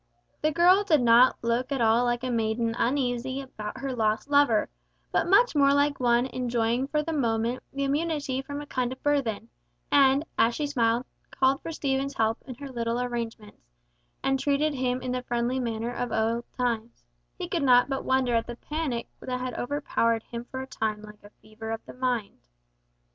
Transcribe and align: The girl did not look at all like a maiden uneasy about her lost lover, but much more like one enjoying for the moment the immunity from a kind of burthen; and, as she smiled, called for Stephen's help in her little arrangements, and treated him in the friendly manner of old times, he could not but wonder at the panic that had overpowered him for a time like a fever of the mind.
The 0.41 0.51
girl 0.51 0.83
did 0.83 1.01
not 1.01 1.37
look 1.43 1.71
at 1.71 1.79
all 1.79 2.05
like 2.05 2.23
a 2.23 2.31
maiden 2.31 2.73
uneasy 2.75 3.39
about 3.39 3.77
her 3.81 3.93
lost 3.95 4.31
lover, 4.31 4.67
but 5.11 5.27
much 5.29 5.53
more 5.53 5.75
like 5.75 5.99
one 5.99 6.25
enjoying 6.25 6.87
for 6.87 7.03
the 7.03 7.13
moment 7.13 7.61
the 7.71 7.83
immunity 7.83 8.41
from 8.41 8.61
a 8.61 8.65
kind 8.65 8.91
of 8.91 9.03
burthen; 9.03 9.49
and, 9.91 10.25
as 10.39 10.55
she 10.55 10.65
smiled, 10.65 11.05
called 11.29 11.61
for 11.61 11.71
Stephen's 11.71 12.15
help 12.15 12.39
in 12.47 12.55
her 12.55 12.69
little 12.71 12.99
arrangements, 12.99 13.69
and 14.23 14.39
treated 14.39 14.73
him 14.73 15.03
in 15.03 15.11
the 15.11 15.21
friendly 15.21 15.59
manner 15.59 15.93
of 15.93 16.11
old 16.11 16.45
times, 16.57 17.03
he 17.37 17.47
could 17.47 17.61
not 17.61 17.87
but 17.87 18.03
wonder 18.03 18.33
at 18.33 18.47
the 18.47 18.55
panic 18.55 19.07
that 19.19 19.39
had 19.39 19.53
overpowered 19.53 20.23
him 20.23 20.45
for 20.45 20.61
a 20.63 20.65
time 20.65 21.03
like 21.03 21.21
a 21.23 21.29
fever 21.43 21.69
of 21.69 21.85
the 21.85 21.93
mind. 21.93 22.39